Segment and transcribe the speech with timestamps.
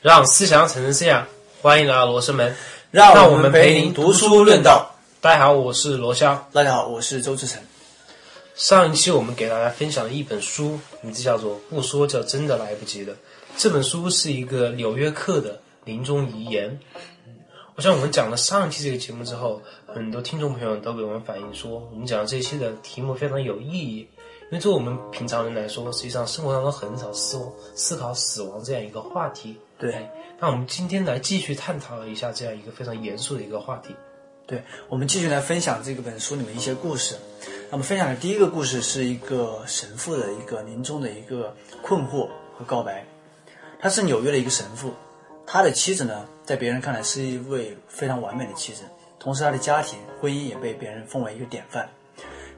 [0.00, 1.26] 让思想产生思想，
[1.60, 2.54] 欢迎来到罗生门，
[2.92, 4.94] 让我们陪您读书论道。
[5.20, 6.38] 大家好，我是罗霄。
[6.52, 7.60] 大家好，我是周志成。
[8.54, 13.12] 上一期我们给大家分享了一本书，名字叫做《不说就真的来不及了》。
[13.56, 16.78] 这本书是一个《纽约客》的临终遗言。
[17.74, 27.44] 我想我们讲了上一期这个节目之后，很多听众朋友都给我们反映说，我们讲这一期的题目非常有意义，因为作为我们平常人来说，实际上生活当中很少思
[27.74, 29.56] 思考死亡这样一个话题。
[29.78, 30.10] 对，
[30.40, 33.94] 那我们今天来继续探讨一下这样一个非常严肃的一个话题。
[34.44, 37.14] 对，我们继续来分享这个本书里面一些故事。
[37.70, 43.04] 那么分享的第一个故事是一个神父的一个临终的一个困惑和告白。
[43.78, 44.92] 他是纽约的一个神父，
[45.46, 48.82] 他的妻子呢，在别人看来是一位非常完美的妻子，
[49.20, 51.88] 同时他的家庭婚姻也被别人奉为一个典范。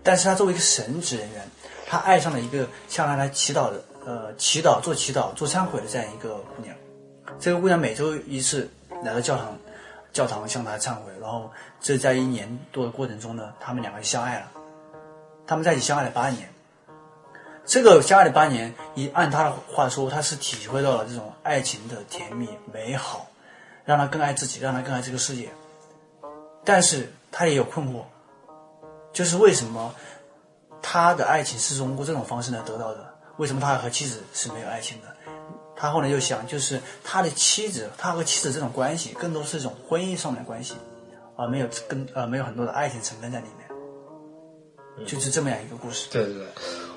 [0.02, 1.42] 但是他作为一个神职人员，
[1.87, 6.74] 他爱上了一个向他来祈祷的，呃，祈祷做祈祷做忏悔的这样一个姑娘。
[7.38, 8.68] 这个姑娘每周一次
[9.02, 9.56] 来到教堂，
[10.12, 11.50] 教堂向他忏悔，然后
[11.80, 14.50] 这在一年多的过程中呢，他们两个相爱了。
[15.46, 16.48] 他们在一起相爱了八年。
[17.64, 23.26] 这个相爱的八年，以按他的话说，他是体会到了这种爱情的甜蜜美好，
[23.84, 25.48] 让他更爱自己，让他更爱这个世界。
[26.65, 28.02] 但是他也有困惑，
[29.12, 29.94] 就是为什么
[30.82, 33.15] 他的爱情是通过这种方式来得到的？
[33.37, 35.06] 为什么他和妻子是没有爱情的？
[35.80, 40.74] 他后来又想，就是他的妻子，他和妻子这种关系，更多是一种婚姻上面的关系，
[41.37, 46.09] 而没有跟呃没有很多的爱情成分在里面，就是这么样一个故事。
[46.10, 46.46] 对对对，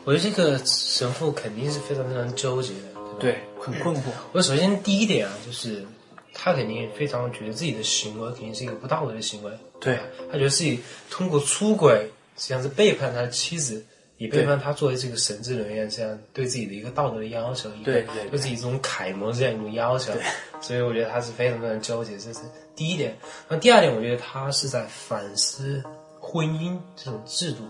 [0.04, 4.02] 我觉得这个神父肯定是非常非常纠结的，对，很困惑。
[4.34, 5.86] 我首先第一点啊，就是
[6.34, 9.98] 他肯定非常觉得自己的行为肯定是一个不道德的行为，对
[10.30, 13.86] 他觉得自己通过出轨实际上是背叛他的妻子。
[14.18, 20.14] 也背叛他作为这个神职人员这样对自己的一个道德的要求，对对对自己这种楷模这样一种要求，
[20.62, 22.40] 所以我觉得他是非常非常纠结，这是
[22.76, 23.18] 第一点。
[23.50, 25.84] 那第二点，我觉得他是在反思
[26.20, 27.64] 婚姻这种制度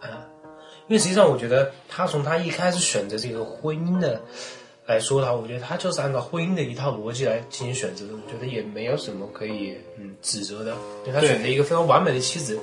[0.00, 0.28] 啊，
[0.86, 4.20] 因为实际上我觉得他从他一开始选择这个婚姻的
[4.86, 10.72] 来说的话，我觉得他就是按照婚姻的一套逻辑来进行选择的，我觉得也没有什么可以嗯指责的，
[11.06, 12.58] 因为他选择一个非常完美的妻子。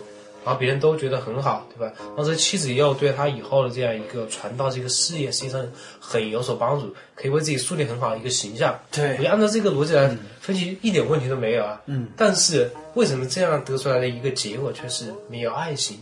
[0.46, 1.94] 然后别人都觉得很好，对吧？
[2.00, 5.62] 然后这妻子也有对他以后的这样一个传道这个事业，实际上
[6.00, 8.80] 很有所帮助，可以为自己树立很好的一个形象。
[8.90, 10.10] 对，我按照这个逻辑来
[10.40, 11.82] 分析，一点问题都没有啊。
[11.88, 12.08] 嗯。
[12.16, 16.00] 但是为什么这样得出来的一个结果却是没有爱情？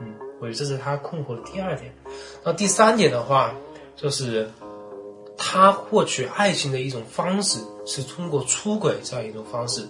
[0.00, 1.94] 嗯，我觉得这是他困惑的第二点。
[2.42, 3.54] 那第三点的话，
[3.96, 4.48] 就是
[5.36, 9.86] 他获取爱情的一种方式是通过出轨这样一种方式，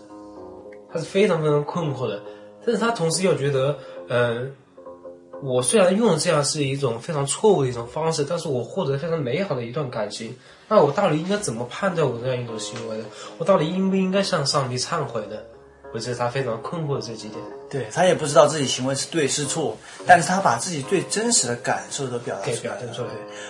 [0.92, 2.20] 他是非常非常困惑的。
[2.66, 4.54] 但是他同时又觉得，嗯，
[5.42, 10.34] 我虽然用这样是一种非常错误的一种方式，但是我获得非常美好的一段感情。
[10.68, 13.04] 那我到底应该怎么判断我这样一种行为呢？
[13.38, 15.36] 我到底应不应该向上帝忏悔呢？
[15.92, 17.40] 我觉得他非常困惑的这几点。
[17.70, 19.76] 对他也不知道自己行为是对是错，
[20.06, 22.92] 但是他把自己最真实的感受都表达出来了。
[22.96, 23.06] 对，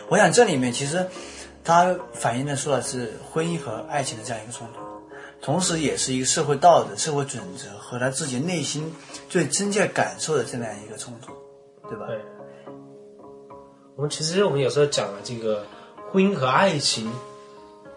[0.08, 1.06] 我想这里面其实
[1.62, 4.84] 他反映的出来是婚姻和爱情的这样一个冲突。
[5.44, 8.91] 同时，也是一个社会道德、社会准则和他自己内心
[9.28, 11.34] 最真切感受的这样一个冲突，
[11.87, 12.06] 对吧？
[12.06, 12.19] 对。
[13.94, 15.66] 我们其实我们有时候讲了这个
[16.10, 17.12] 婚姻和爱情，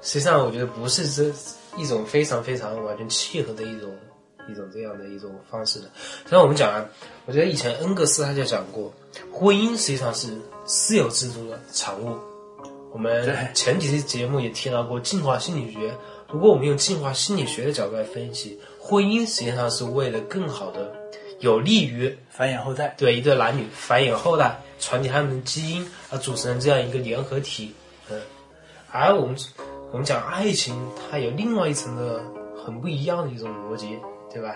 [0.01, 1.33] 实际上我觉得不是这
[1.77, 3.89] 一种非常非常完全契合的一种
[4.49, 5.85] 一种这样的一种方式的。
[5.95, 6.85] 实际上我们讲啊，
[7.27, 8.93] 我觉得以前恩格斯他就讲过，
[9.31, 12.17] 婚姻实际上是私有制度的产物。
[12.91, 15.95] 我们前几期节目也提到过进化心理学。
[16.29, 20.93] 如果我们用进化心理学的角度来分析，婚姻实际上是为了更好的
[21.39, 27.73] 有利于繁衍后代，对一对男女繁衍后代、传递他们的基因而组成这样一个联合体。
[28.09, 28.19] 嗯，
[28.91, 29.37] 而我们
[29.91, 30.75] 我们讲爱情，
[31.09, 32.21] 它有另外一层的
[32.65, 33.97] 很不一样的一种逻辑，
[34.33, 34.53] 对吧？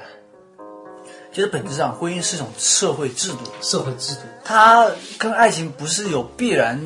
[1.33, 6.77] 其实本质上，婚姻是一种社会制度，社会制度，它跟爱情不是有必然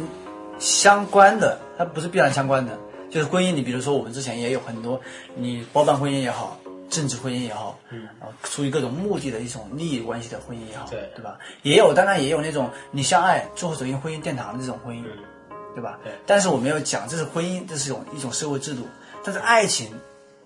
[0.60, 2.78] 相关的，它不是必然相关的。
[3.16, 5.00] 就是婚姻，你比如说我们之前也有很多，
[5.38, 6.60] 你包办婚姻也好，
[6.90, 11.40] 政治婚姻也好，嗯，啊，出于各种目的的一种利益关系的婚姻也好，对对吧？
[11.62, 15.02] 也有，当然也有那种你相爱最后走进婚姻殿堂的这种婚姻，
[15.74, 15.98] 对吧？
[16.04, 16.12] 对。
[16.26, 18.86] 但是我们要讲这是婚姻，这是一种一种社会制度。
[19.24, 19.98] 但是爱情，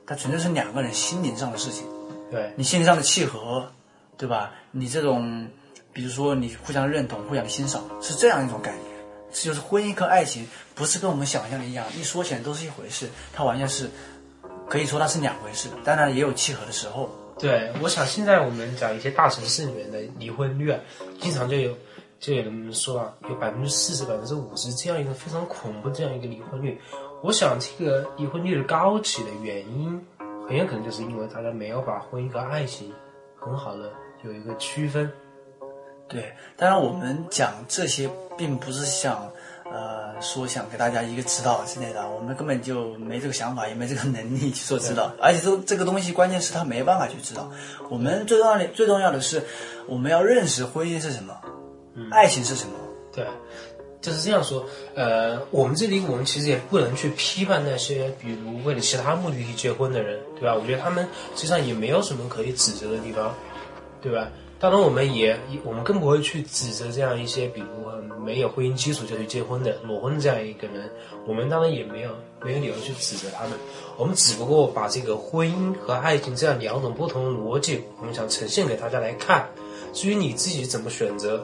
[0.06, 1.88] 它纯粹是两个人心灵上的事情，
[2.30, 3.72] 对你心灵上的契合，
[4.16, 4.52] 对吧？
[4.70, 5.48] 你这种，
[5.92, 8.89] 比如说你互相认同、互相欣赏，是这样一种感觉。
[9.32, 13.90] 就是婚姻和爱情不是跟我们想象的一样，一说起来都是一回事，它完全是
[14.68, 15.70] 可以说它是两回事。
[15.84, 17.10] 当然也有契合的时候。
[17.40, 20.80] 对，我想现在我们讲一些大城市里面的离婚率啊，
[21.22, 21.74] 经常就有
[22.20, 26.78] 就有人说啊，有百分之四十、百分之五十这样一个非常恐怖这样一个离婚率。
[27.24, 30.06] 我想这个离婚率的高起的原因，
[30.50, 32.94] 很有可能就是因为大家没有把婚姻和爱情
[33.40, 33.90] 很好的
[34.26, 35.10] 有一个区分。
[36.10, 39.30] 对，当然我们讲这些，并不是想，
[39.66, 47.52] 呃，说想给大家一个指导之类的，我们根本就没这个想法，也没这个能力去做指导，而且这这个东西，关键是他没办法去指导。
[47.90, 49.44] 我们最重要的、最重要的是，
[49.88, 51.36] 我们要认识婚姻是什么，
[52.12, 52.72] 爱情是什么。
[53.12, 53.28] 对，
[54.00, 54.66] 就是这样说。
[54.96, 60.56] 呃，我们这里我们其实也不能去批判那些比如为了其他目的去结婚的人，对吧？
[60.56, 63.36] 我觉得他们实际上也没有什么可以指责的地方，
[64.02, 64.30] 对吧？
[64.60, 67.68] 当然，我们也我们更不会去指责这样一些比如
[68.22, 70.92] 没有婚姻基础就去结婚的裸婚这样一个人。
[71.26, 72.12] 我们当然也没有
[72.44, 73.54] 没有理由去指责他们。
[73.98, 79.48] 我们只不过把这个婚姻和爱情这样两种不同的逻辑，我们想呈现给大家来看。
[79.94, 81.42] 至于你自己怎么选择，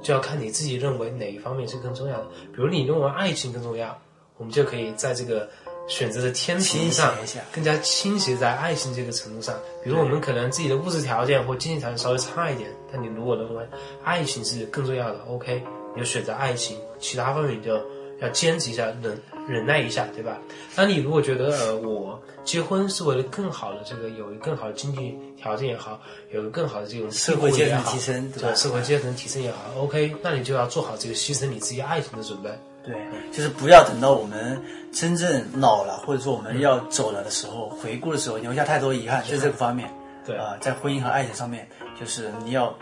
[0.00, 2.26] 就要看你自己认为哪一方面是更重要的。
[2.52, 3.98] 比如你认为爱情更重要，
[4.36, 5.48] 我们就可以在这个。
[5.88, 7.14] 选择的天平上
[7.50, 13.66] 更加倾斜在爱情这个程度上，比如我们可能自己的物质条件或经济条件稍微差一点，但你如果认为
[14.04, 15.62] 爱情是更重要的，OK，
[15.96, 17.74] 你就选择爱情，其他方面你就
[18.20, 20.38] 要坚持一下，忍忍耐一下，对吧？
[20.76, 26.00] 那你如果觉得呃，我结婚是为了更好的这个有一个更好的经济条件也好，
[26.30, 32.50] 有个更好的这种社会阶层提升，对社会阶层提升也好，OK，那你就要做好这个牺牲你自己爱情的准备。
[32.88, 32.96] 对，
[33.30, 34.58] 就是不要等到我们
[34.90, 39.90] 真正老了，或者说我们要走了的时候，回顾的时候留下太多遗憾，在这个方面，
[40.24, 40.34] 对。
[40.34, 41.68] 啊，在婚姻和爱情上面，
[42.00, 42.74] 就是你要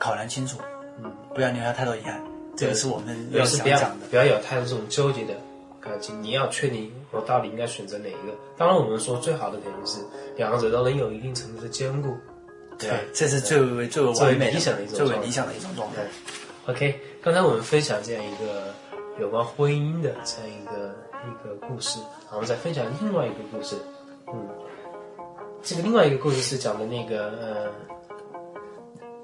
[0.00, 0.58] 考量清楚，
[1.00, 2.20] 嗯，不要留下太多遗憾，
[2.56, 5.34] 这个是我们要想讲的，不要有太多这种纠结的
[5.80, 8.34] 感情，你要确定我到底应该选择哪一个。
[8.56, 10.00] 当然，我们说最好的肯定是
[10.36, 12.16] 两者都能有一定程度的兼顾，
[12.76, 16.02] 对，这是最为最为完美、理想的一种最为理想的一种状态。
[16.66, 18.74] OK，刚才我们分享这样一个。
[19.20, 20.94] 有关婚姻的这样一个
[21.26, 21.98] 一个故事，
[22.30, 23.76] 然后再分享另外一个故事。
[24.32, 24.48] 嗯，
[25.62, 27.70] 这个另外一个故事是讲的那个呃，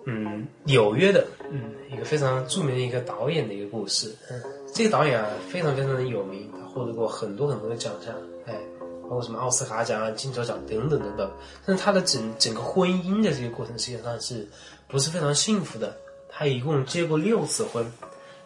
[0.06, 4.14] 嗯，纽约的嗯一个非常著名的一个导演的一个故事。
[4.31, 4.43] 嗯，
[4.73, 8.14] 这个导演啊非常非常的有名，他获得过很多很多的奖项，
[8.46, 8.58] 哎，
[9.02, 11.31] 包括什么奥斯卡奖啊、金球奖等等等等。
[11.64, 14.49] 但是他的整整个婚姻的这个过程实际上是
[14.88, 15.96] 不是非常幸福的？
[16.29, 17.87] 他一共结过六次婚。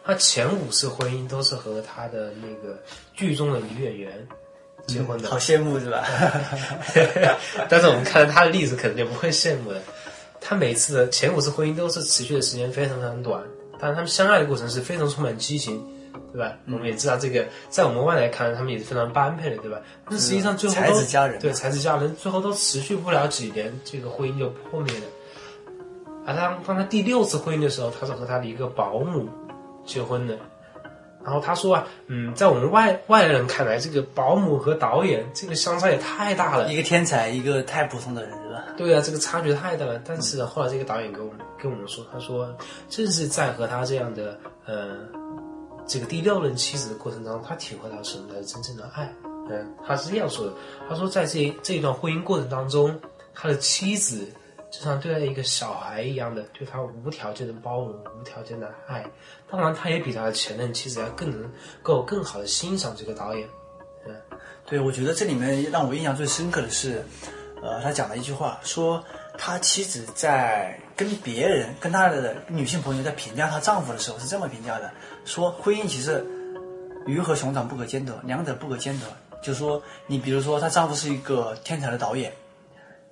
[0.09, 2.81] 他前五次婚姻都是和他的那个
[3.13, 4.27] 剧中的女演员
[4.87, 6.03] 结婚的，好羡慕是吧？
[7.69, 9.79] 但是我们看到他的例子，可能就不会羡慕了。
[10.41, 13.43] 他每次的前五次婚姻都是持续的时间非常非常短，
[13.79, 15.79] 但是他们相爱的过程是非常充满激情，
[16.33, 16.55] 对吧？
[16.65, 19.79] 我们也知道这个，在我们外来看，他们也是非常般配的，对吧？
[20.09, 25.05] 但实际上最后才子佳人，对才子佳人，最后都持续不了几年，这个婚姻就破灭了。
[26.25, 29.29] 而他当他第六次婚姻的时候，他是和他的一个保姆。
[29.89, 30.37] 结婚的，
[31.25, 38.63] 然后他说啊，嗯，在我们外外人看来，这个保姆和导演这个相差也太大了，一个天才，一个太普通的人，是吧？
[38.77, 39.99] 对啊，这个差距太大了。
[40.05, 42.55] 但是后来这个导演跟我们跟我们说，他说
[42.87, 44.97] 正是在和他这样的呃
[45.87, 49.11] 这个第六任妻子的过程当中，他体会到什么才是真正的爱。
[49.49, 50.53] 嗯，他是这样说的，
[50.87, 52.95] 他说在这这一段婚姻过程当中，
[53.33, 54.27] 他的妻子。
[54.71, 57.89] 就像对待一个小孩一样的，对他无条件的包容、
[58.19, 59.03] 无条件的爱。
[59.49, 61.51] 当然，他也比他的前任妻子要更能
[61.81, 63.49] 够更好的欣赏这个导演。
[64.07, 64.15] 嗯，
[64.67, 67.03] 对，我觉得这里面让我印象最深刻的是，
[67.63, 69.03] 呃，他讲了一句话，说
[69.39, 74.91] 他妻子在跟别人、跟他的女性朋友在评价他丈夫的时候是这么评价的：
[75.25, 76.23] 说婚姻其实
[77.07, 79.07] 鱼和熊掌不可兼得，两者不可兼得。
[79.41, 82.31] 就是说你比如说，她丈夫是一个天才的导演，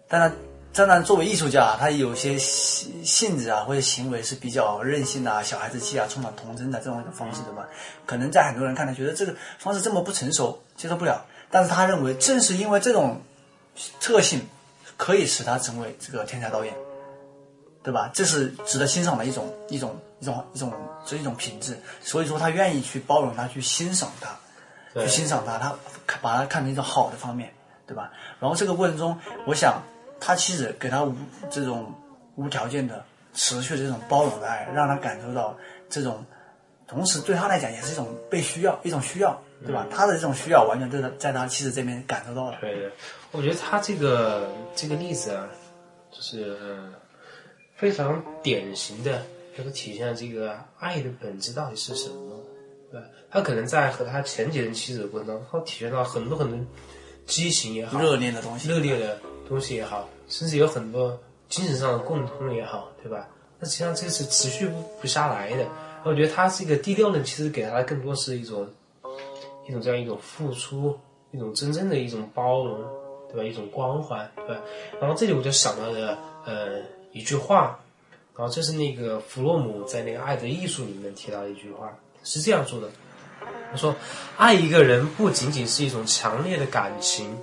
[0.07, 0.35] 但他。
[0.77, 7.67] 当然，作为艺术家，他有些性性质啊，或者行为是比较任性的、小孩子气啊，充满童真的这种一种方式，对吧？
[8.05, 11.25] 可能在很多人看来，觉得这个方式这么不成熟，接受不了。
[11.49, 13.19] 但是他认为，正是因为这种
[13.99, 14.47] 特性，
[14.97, 16.71] 可以使他成为这个天才导演，
[17.81, 18.11] 对吧？
[18.13, 20.71] 这是值得欣赏的一种一种一种一种
[21.07, 21.75] 这一种品质。
[22.03, 25.75] 所以说，他愿意去包容他，去欣赏他，去欣赏他，他
[26.21, 27.51] 把他看成一种好的方面，
[27.87, 28.11] 对吧？
[28.39, 29.17] 然后这个过程中，
[29.47, 29.81] 我想。
[30.19, 31.15] 他妻子给他无
[31.49, 31.93] 这种
[32.35, 35.55] 无条件的、持续的这种包容的爱，让他感受到
[35.89, 36.25] 这种，
[36.87, 39.87] 同时对他来讲也是一种被需要、一种需要，对吧？
[39.91, 42.57] 他的这种需要完全在他在他妻子这边感受到了。
[42.61, 42.91] 对，
[43.31, 45.47] 我觉得他这个这个例子啊，
[46.11, 46.57] 就是
[47.75, 49.21] 非常典型的，
[49.57, 52.39] 就是体现了这个爱的本质到底是什么。
[52.91, 56.59] 对，他可能在和他前几任妻子的过程当中，他体现到很多很多
[57.25, 59.19] 激情也好、热烈的东西、热烈的。
[59.47, 61.17] 东西也好，甚至有很多
[61.49, 63.27] 精神上的共通也好，对吧？
[63.59, 65.65] 那实际上这是持续不不下来的。
[66.03, 68.67] 我觉得他是一个低调呢，其实给他的更多是一种
[69.67, 70.97] 一种这样一种付出，
[71.31, 72.83] 一种真正的一种包容，
[73.31, 73.43] 对吧？
[73.43, 74.61] 一种关怀，对吧？
[75.01, 76.79] 然后这里我就想到了呃
[77.11, 77.79] 一句话，
[78.35, 81.91] 然后这是那个弗洛姆在那个《爱的艺术》里面提到的一句话，
[82.23, 82.87] 是这样说的：
[83.71, 83.95] 他说，
[84.37, 87.35] 爱一个人不仅仅是一种强烈的感情，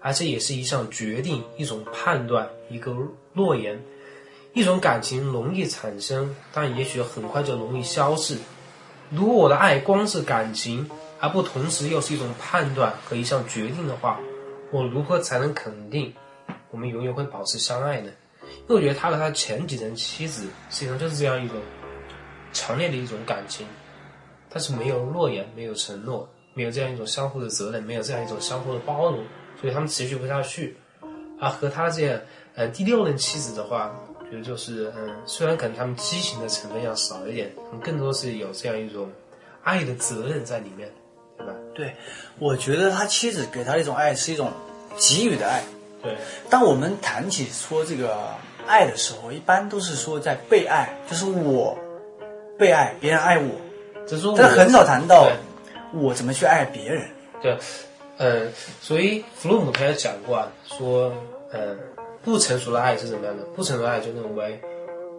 [0.00, 2.96] 而且也是一项决定，一种判断，一个
[3.32, 3.80] 诺言。
[4.52, 8.36] 一种感情容易产生，但也许很快就容易消逝。
[9.08, 10.90] 如果我的爱光是感情，
[11.20, 14.18] 而不同时又是一种判断和一项决定的话，
[14.72, 16.12] 我如何才能肯定
[16.72, 18.10] 我们永远会保持相爱呢？
[18.42, 21.56] 因为我觉得他和他前几任妻子实际上就是这样一种
[22.52, 23.64] 强烈的一种感情，
[24.48, 29.24] 但是没有诺言，没有承诺，没有这样一种相互的责任，没有这样一种相互的包容，
[29.60, 30.76] 所以他们持续不下去。
[31.40, 32.20] 而和他这样，
[32.54, 33.94] 呃，第六任妻子的话。
[34.30, 37.50] 觉得就是，嗯，虽然可能他们激情的成分要少一点，
[37.82, 39.10] 更多是有这样一种
[39.64, 40.88] 爱的责任在里面，
[41.36, 41.52] 对吧？
[41.74, 41.96] 对，
[42.38, 44.52] 我觉得他妻子给他一种爱是一种
[44.96, 45.64] 给予的爱。
[46.00, 46.16] 对，
[46.48, 48.16] 当我们谈起说这个
[48.68, 51.76] 爱的时候，一般都是说在被爱，就是我
[52.56, 53.50] 被爱，别人爱我，
[54.06, 55.28] 只是但很少谈到
[55.92, 57.04] 我怎么去爱别人。
[57.42, 57.58] 对，
[58.20, 61.12] 嗯，所以弗洛姆他也讲过啊，说，
[61.52, 61.76] 嗯。
[62.22, 63.42] 不成熟的爱是怎么样的？
[63.56, 64.60] 不成熟的爱就认为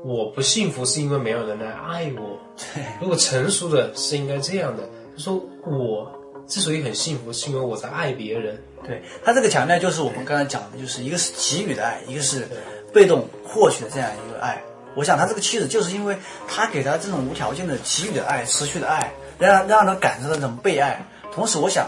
[0.06, 2.38] 我不幸福是因为没有人来爱我。
[2.56, 4.84] 对，如果成熟的是应该这样的，
[5.18, 6.08] 他说我
[6.46, 8.56] 之所以很幸福，是因为我在爱别人。
[8.86, 12.48] 对他这个强调就是我们刚才讲的，就是一个是给予的爱，一个是
[12.94, 14.62] 被动获取的这样一个爱。
[14.96, 16.16] 我想他这个妻子就是因为
[16.48, 21.04] 他给他这种无条件的给予的爱、持续的爱，让让他感受到这种被爱。
[21.34, 21.88] 同时，我想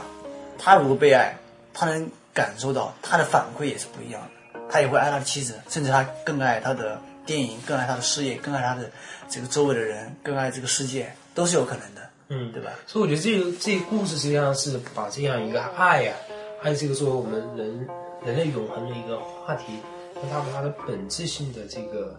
[0.63, 1.37] 他如果被爱，
[1.73, 4.59] 他能感受到他的反馈也是不一样的。
[4.69, 8.89] 他也会爱他的妻子，甚至他更爱他的电影，更爱他的事业，更爱他的
[9.27, 12.71] 这个周围的人，更爱这个世界，都是有可能的，嗯，对吧？
[12.87, 16.13] 所以我觉得这个这个故事实际上是把这样一个爱呀，
[16.61, 17.87] 爱这个作为我们人
[18.25, 19.73] 人类永恒的一个话题，
[20.15, 22.17] 让他把它的本质性的这个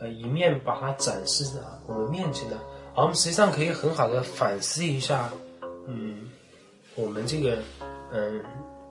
[0.00, 2.56] 呃一面把它展示在我们面前的，
[2.94, 5.30] 而我们实际上可以很好的反思一下，
[5.86, 6.28] 嗯，
[6.94, 7.58] 我们这个
[8.12, 8.40] 嗯。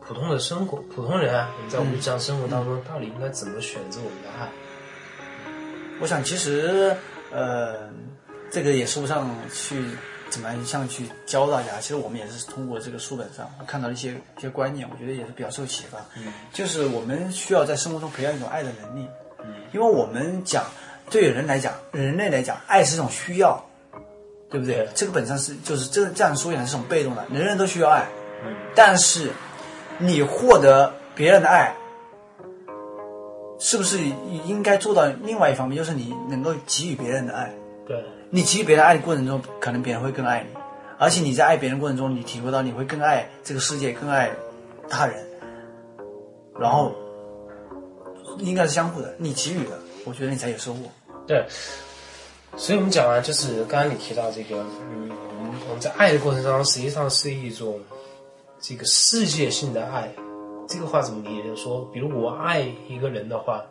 [0.02, 4.50] 普通的生活，普通人啊，我们在日常生活当中到底应该怎么选择我们的爱？
[6.02, 6.96] 我想，其实，
[7.32, 7.92] 呃，
[8.50, 9.84] 这个也说不上去
[10.30, 11.80] 怎么样去教大家。
[11.80, 16.00] 其实我们也是通过这个书本上看到一些一些观念，我觉得也是比较受启发。
[16.18, 19.06] 嗯，就是我们需要在生活中培养一种爱的能力。
[19.44, 20.64] 嗯，因为我们讲，
[21.12, 23.64] 对人来讲，人类来讲，爱是一种需要，
[24.50, 24.88] 对不对？
[24.96, 28.06] 这个本身是就是这这样说起来是种被动的，人人都需要爱。
[28.46, 29.32] 嗯，但是。
[30.02, 31.76] 你获得别人的爱，
[33.60, 34.00] 是不是
[34.46, 37.54] 应该做到另外一方面，就是你能够给予别人的爱？
[37.86, 40.58] 对，你给予别人爱的过程中，可能别人会更爱你，
[40.98, 44.32] 而且你在爱别人过程中，你体会到你会更爱这个世界，更爱
[44.88, 45.22] 他人，
[46.58, 46.96] 然后
[48.38, 50.80] 应该是相互的，你给予的，我觉得你才有收获。
[51.28, 51.46] 对，
[52.58, 57.80] 所以我们讲完，就是刚刚你提到这个，嗯，我们我们在爱的过程当中，实际上是一种。
[58.62, 60.14] 这个世界性的爱，
[60.68, 61.56] 这个话怎么理解？
[61.56, 63.64] 说，比如我爱一个人的话，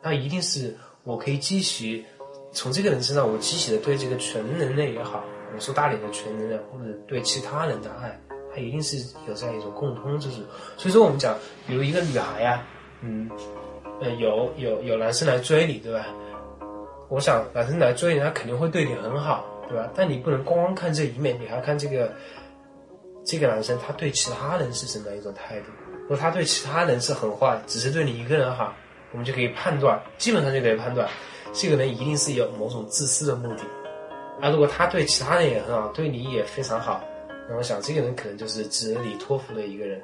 [0.00, 2.04] 那一定是我可以激起
[2.52, 8.16] 从这个人身上我激起的对这个全人类也好，我说大点的全人类，或者对其他人的爱，
[8.54, 8.96] 它一定是
[9.26, 10.36] 有这样一种共通之处。
[10.76, 12.64] 所以说，我们讲，比如一个女孩呀，
[13.00, 13.28] 嗯，
[14.00, 16.06] 呃，有有有男生来追你，对吧？
[17.10, 19.90] 我想男生来追你，他肯定会对你很好，对吧？
[19.94, 22.10] 但你不能光看这一面，你还要看这个。
[23.22, 25.66] 这个男生他对其他人是什么一种态度？
[26.02, 28.74] 如果他对其他人是很坏，只是对你一个人好，
[29.12, 31.06] 我们就可以判断，基本上就可以判断，
[31.52, 33.62] 这个人一定是有某种自私的目的。
[34.40, 37.04] 而如果他对其他人也很好，对你也非常好，
[37.48, 40.00] 那我想这个人可能就是值得你托付的一个人。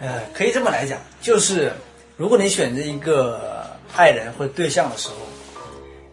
[0.00, 1.72] 呃，可以这么来讲，就是
[2.16, 3.64] 如果你选择一个
[3.96, 5.14] 爱人或对象的时候，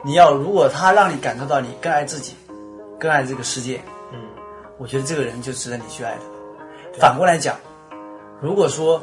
[0.05, 2.35] 你要如果他让你感受到你更爱自己，
[2.99, 3.81] 更爱这个世界。
[4.13, 4.19] 嗯
[4.77, 6.21] 我觉得这个人就值得你去爱的。
[6.99, 7.57] 反过来讲，
[8.39, 9.01] 如果说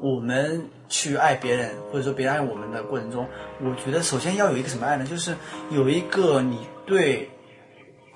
[0.00, 3.26] 我们去爱别人，或者说别人爱我们的过程中，
[3.60, 5.04] 我觉得首先要有一个什么爱呢？
[5.04, 5.34] 就是
[5.70, 7.28] 有一个你对，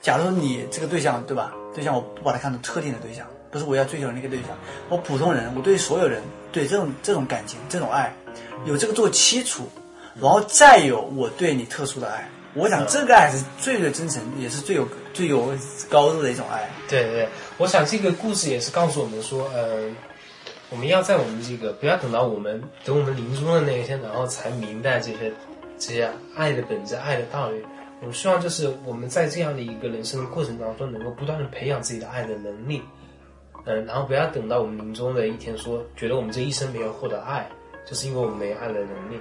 [0.00, 1.52] 假如说你这个对象对吧？
[1.75, 4.50] 对象我不把它看成特定的对象，不是我要追求的那个对象，
[4.88, 8.14] 我普通人，我对所有人对这种这种感情、这种爱，
[8.64, 9.66] 有这个做基础，
[10.20, 12.28] 然后再有我对你特殊的爱。
[12.54, 15.54] 我想这个爱是最最真诚，也是最有最有
[15.88, 16.68] 高度的一种爱。
[16.88, 19.88] 对对对，我想这个故事也是告诉我们说，呃，
[20.70, 25.32] 我们要在我们这个不要等到我们等我们临终的那一天，然后才明白这些
[25.78, 27.62] 这些爱的本质、爱的道理。
[28.00, 32.82] 我们希望就是我们在这样的一个人生的过程当中，能够不断的培养自己的爱的能力，
[33.66, 37.48] 嗯，然后不要等到我们临终的一天说，觉得我们这一生没有获得爱，
[37.87, 39.20] 就是因为我们没爱的能力。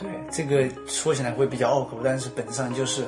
[0.00, 3.04] 对，这个说起来会比较拗口，但是本质上就是，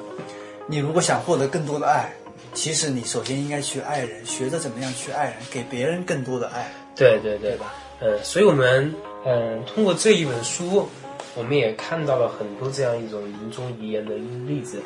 [0.67, 2.13] 你如果想获得更多的爱，
[2.53, 6.71] 其实你首先应该去爱人，学着怎么样去爱人，给别人更多的爱。
[6.95, 7.73] 对对对对吧？
[8.01, 8.95] 嗯，所以我们
[9.25, 10.87] 嗯通过这一本书，
[11.35, 14.83] 我们也看到了很多这样一种临终遗言的例子。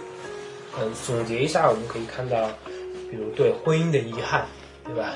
[0.78, 2.48] 嗯，总结一下，我们可以看到，
[3.10, 4.46] 比如对婚姻的遗憾，
[4.84, 5.14] 对吧？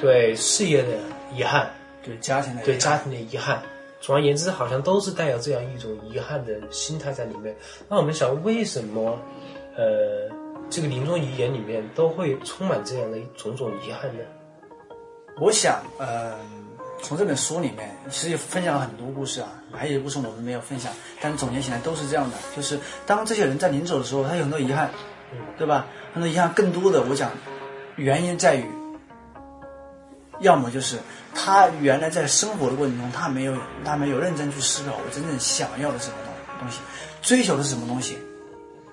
[0.00, 0.98] 对事业的
[1.34, 1.70] 遗憾，
[2.02, 3.62] 对家庭的对家庭的遗憾。
[4.00, 7.56] 总而言之，好像都是带有这样一种遗憾的心态在里面。
[7.88, 9.18] 那我们想，为什么
[9.76, 10.28] 呃
[10.68, 14.22] 这个临终遗言里面都会充满这样的种种遗憾呢？
[15.40, 16.34] 我想，呃、
[17.02, 24.90] 从这本书里面其实分享了很多故事啊，还有一部分我们没有分享，但总结起来都是这样的，就是当这些人在临走的时候，他有很多遗憾，
[25.58, 25.86] 对吧？
[26.14, 27.30] 很多遗憾，更多的我讲
[27.96, 28.64] 原因在于，
[30.40, 30.98] 要么就是
[31.34, 36.78] 他原来在生活的过程中，他没有他没有认真去思考我真正想要的是什么东东西，
[37.22, 38.18] 追求的是什么东西，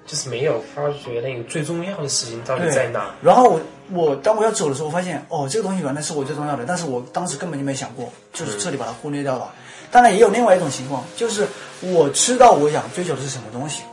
[0.06, 3.14] 就是没有发觉那个最重要的事情到底在哪。
[3.22, 9.54] 然后我我当我要走的时候，我发现哦，这个东西原来是我最重要的，但是我当时根本就没想过，就是彻底把它忽略掉了。
[9.92, 11.48] 当然也有另外一种情况，就是
[11.82, 13.84] 我知道我想追求的是什么东西，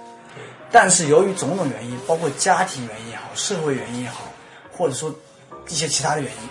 [0.70, 4.32] 但是由于种种原因，包括家庭原因也好，社会原因也好，
[4.72, 5.14] 或者说
[5.68, 6.48] 一些其他的原因，你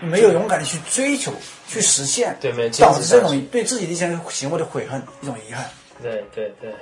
[0.00, 1.32] 没有勇敢的去追求、
[1.68, 5.68] 去实现，对没有坚导致这种对自己的一些行为的悔恨，一种遗憾。
[6.02, 6.74] 对对对，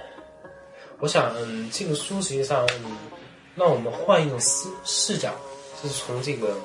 [1.00, 2.96] 我想，嗯，这个书实际上，嗯，
[3.56, 5.32] 让我们换一种思视角，
[5.82, 6.56] 就是从这个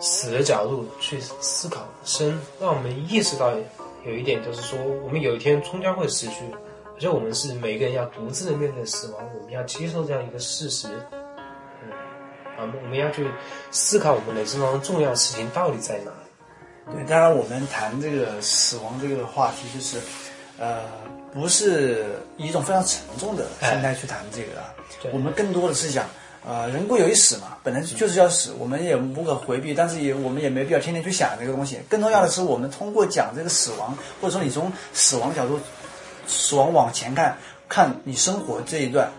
[0.00, 3.52] 死的角度去思考生，让我们意识到
[4.06, 6.44] 有一点，就是说，我们有一天终将会死去，
[6.94, 10.86] 而且我们是每个人要独自的面对死亡，我们要接受这样一个事实。
[12.60, 13.28] 我们要去
[13.70, 16.10] 思考我们人生当中重要的事情到底在哪。
[16.92, 19.98] 对，当然我们谈这个死亡这个话题，就是，
[20.58, 20.82] 呃，
[21.32, 22.06] 不是
[22.38, 24.74] 以一种非常沉重的心态去谈这个啊。
[25.02, 26.06] 对我们更多的是讲，
[26.46, 31.78] 呃，人固有一死嘛，本来就是要死，我们也无可回避，但是也我们也没必要天天去想这个东西。
[31.90, 35.60] 更重要的是，我们通过讲这个死亡，或者说你从死亡角度，
[36.26, 37.36] 死亡往前看，
[37.68, 39.12] 看你生活这一段。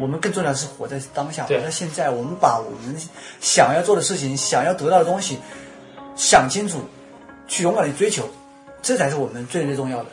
[0.00, 2.10] 我们更重要的是活在当下，活对在现在。
[2.10, 2.96] 我们把我们
[3.40, 5.38] 想要做的事情、想要得到的东西
[6.14, 6.80] 想清楚，
[7.46, 8.28] 去勇敢的追求，
[8.82, 10.10] 这才是我们最最重要的。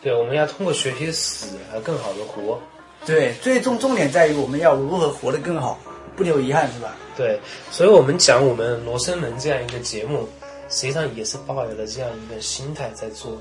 [0.00, 2.58] 对，我们要通过学习死而更好的活。
[3.04, 5.78] 对，最重重点在于我们要如何活得更好，
[6.16, 6.94] 不留遗憾，是吧？
[7.16, 7.38] 对，
[7.70, 10.28] 所以我们讲我们罗生门这样一个节目，
[10.68, 13.36] 实际上也是抱有了这样一个心态在做。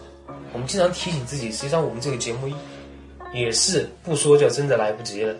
[0.53, 2.49] 我们经常提醒自己，实际上我们这个节目
[3.33, 5.35] 也是不说就真的来不及了。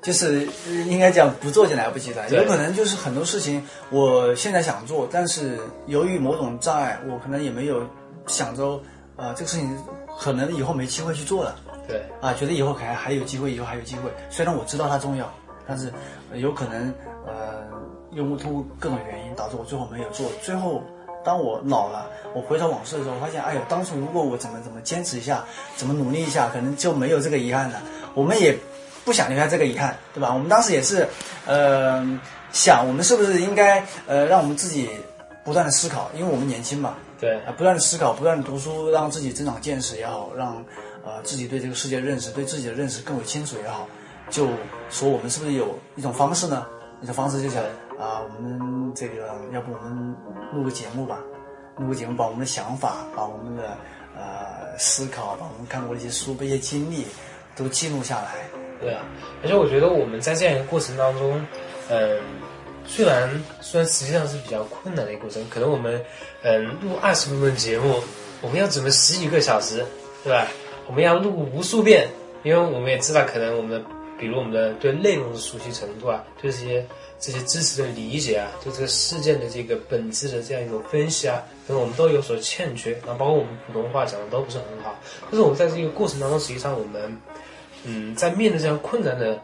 [0.00, 7.82] 就是呃应该讲不做就来不及了，有可能就是很多事情我现在想做，但是由于某种障碍，我可能也没有
[8.26, 8.80] 想着，
[9.16, 9.76] 呃，这个事情
[10.18, 11.56] 可能以后没机会去做了。
[11.88, 14.10] 对，啊，觉得以后还还有机会，以后还有机会。
[14.30, 15.32] 虽然我知道它重要，
[15.66, 15.92] 但是、
[16.30, 16.92] 呃有可能
[17.26, 17.64] 呃，
[18.12, 20.30] 因为通过各种原因导致我最后没有做。
[20.42, 20.82] 最后，
[21.24, 25.44] 当我老了，我回头往事的时候，我发现，哎呦，当初如果我怎么怎么坚持一下，
[25.76, 27.82] 怎么努力一下，可能就没有这个遗憾了。
[28.14, 28.56] 我们也
[29.08, 30.32] 不想留下这个遗憾，对吧？
[30.34, 31.08] 我们当时也是，
[31.46, 32.06] 呃，
[32.52, 34.90] 想我们是不是应该呃，让我们自己
[35.42, 40.62] 不断的思考，因为我们年轻嘛，对，啊，不断的思考，不断的读书，让自己增长见识也好，让
[41.06, 43.88] 呃自己对这个世界认识，对自己的认识更为清楚也好，
[44.28, 44.46] 就
[44.90, 46.66] 说我们是不是有一种方式呢？
[47.00, 47.62] 一种方式就想
[47.98, 50.14] 啊，我们这个要不我们
[50.52, 51.18] 录个节目吧，
[51.78, 53.78] 录个节目，把我们的想法，把我们的
[54.14, 57.06] 呃思考，把我们看过的一些书、一些经历
[57.56, 58.57] 都记录下来。
[58.80, 59.04] 对啊，
[59.42, 61.44] 而且我觉得我们在这样一个过程当中，
[61.90, 62.18] 嗯，
[62.86, 63.28] 虽然
[63.60, 66.00] 虽然实际上是比较困难的一个过程，可能我们
[66.42, 68.00] 嗯录二十分钟节目，
[68.40, 69.84] 我们要准备十几个小时，
[70.22, 70.46] 对吧？
[70.86, 72.08] 我们要录无数遍，
[72.44, 73.84] 因为我们也知道，可能我们
[74.16, 76.86] 比如我们的对内容的熟悉程度啊，对这些
[77.18, 87.20] 这些知识的理解啊，对这个事件的这个本质的这样一种分析啊，可能我们都有所欠缺，然后包括我们普通话讲的都不是很好，但是我们在这个过程当中，实际上我们。
[87.84, 89.38] 嗯，在面对这样困难的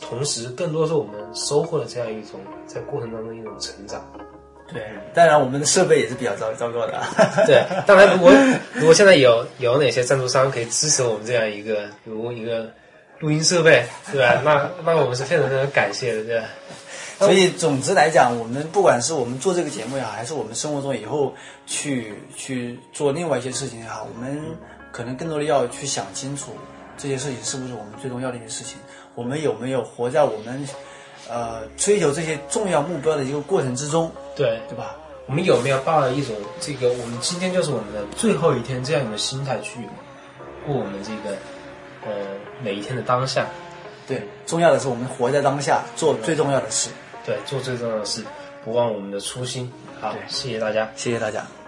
[0.00, 4.02] 同时，更多是我们收获了这样一种在过程当中一种成长。
[4.72, 7.02] 对，当然我们的设备也是比较糟糟糕的。
[7.46, 8.32] 对，当然如果
[8.72, 12.72] 如果现在有有哪些赞助商可以支持我们这样一个，比如一个
[13.20, 14.40] 录音设备，对吧？
[14.42, 16.46] 那那我们是非常非常感谢的，对吧？
[17.18, 21.34] 所以总之来讲，我们不管是我们做这个节目也好，还是我们生活中以后
[21.66, 24.40] 去去做另外一些事情也好，我们
[24.90, 26.52] 可能更多的要去想清楚
[26.96, 28.78] 这些事情是不是我们最重要的一件事情，
[29.14, 30.68] 我们有没有活在我们
[31.28, 34.96] 呃追求这些重要目标的一个过程之中，对，对吧？
[35.26, 39.80] 我们有没有抱着一种这个我们今天就是我们的最后一天这样一个心态去
[40.66, 41.36] 过我们这个
[42.04, 42.12] 呃
[42.62, 43.46] 每一天的当下？
[44.06, 46.90] 对，重要的是我们活在当下，做最重要的事。
[47.24, 48.22] 对，做最重要的事，
[48.62, 49.72] 不忘我们的初心。
[49.98, 50.92] 好，对谢谢大家。
[50.94, 51.63] 谢谢大家。